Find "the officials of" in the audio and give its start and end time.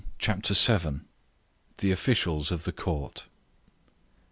1.77-2.63